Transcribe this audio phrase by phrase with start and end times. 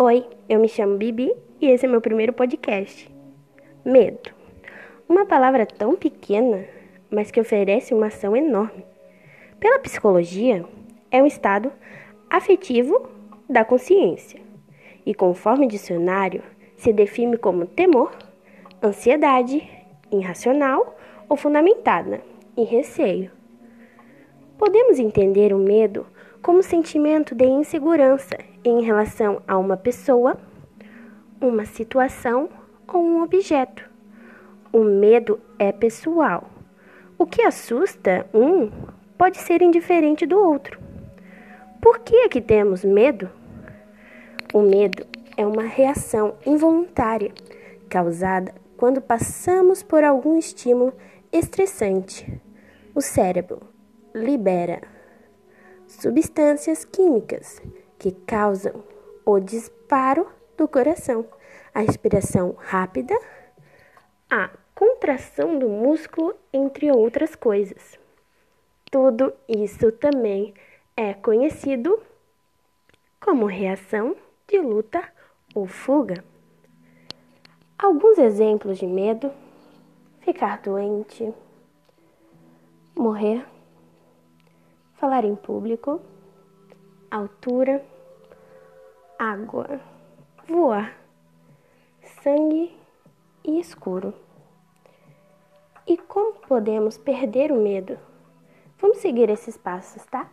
[0.00, 3.12] Oi, eu me chamo Bibi e esse é meu primeiro podcast.
[3.84, 4.30] Medo.
[5.08, 6.64] Uma palavra tão pequena,
[7.10, 8.86] mas que oferece uma ação enorme.
[9.58, 10.64] Pela psicologia,
[11.10, 11.72] é um estado
[12.30, 13.08] afetivo
[13.50, 14.40] da consciência
[15.04, 16.44] e, conforme dicionário,
[16.76, 18.12] se define como temor,
[18.80, 19.68] ansiedade,
[20.12, 20.96] irracional
[21.28, 22.20] ou fundamentada
[22.56, 23.32] em receio.
[24.56, 26.06] Podemos entender o medo
[26.42, 30.38] como sentimento de insegurança em relação a uma pessoa,
[31.40, 32.48] uma situação
[32.86, 33.88] ou um objeto.
[34.72, 36.48] O medo é pessoal.
[37.18, 38.70] O que assusta um
[39.16, 40.78] pode ser indiferente do outro.
[41.80, 43.30] Por que é que temos medo?
[44.54, 47.32] O medo é uma reação involuntária
[47.88, 50.92] causada quando passamos por algum estímulo
[51.32, 52.40] estressante.
[52.94, 53.60] O cérebro
[54.14, 54.80] libera
[55.88, 57.60] substâncias químicas
[57.98, 58.84] que causam
[59.24, 61.26] o disparo do coração,
[61.74, 63.18] a respiração rápida,
[64.30, 67.98] a contração do músculo, entre outras coisas.
[68.90, 70.54] Tudo isso também
[70.96, 72.00] é conhecido
[73.20, 74.14] como reação
[74.46, 75.02] de luta
[75.54, 76.24] ou fuga.
[77.78, 79.30] Alguns exemplos de medo:
[80.20, 81.32] ficar doente,
[82.94, 83.44] morrer
[85.18, 86.00] falar em público,
[87.10, 87.84] altura,
[89.18, 89.80] água,
[90.46, 90.96] voar,
[92.22, 92.72] sangue
[93.44, 94.14] e escuro.
[95.88, 97.98] E como podemos perder o medo?
[98.80, 100.30] Vamos seguir esses passos, tá?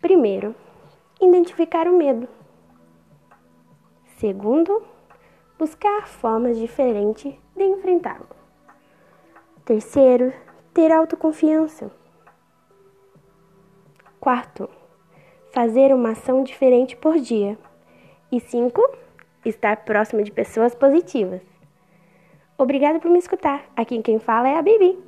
[0.00, 0.56] Primeiro,
[1.20, 2.28] identificar o medo.
[4.16, 4.82] Segundo,
[5.56, 8.26] buscar formas diferentes de enfrentá-lo.
[9.64, 10.32] Terceiro,
[10.74, 11.97] ter autoconfiança.
[14.20, 14.68] Quarto,
[15.52, 17.56] fazer uma ação diferente por dia.
[18.32, 18.82] E cinco,
[19.44, 21.40] estar próximo de pessoas positivas.
[22.58, 23.64] Obrigada por me escutar.
[23.76, 25.07] Aqui quem fala é a Bibi.